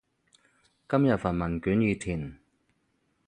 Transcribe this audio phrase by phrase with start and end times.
[0.87, 2.39] 今日份問卷已填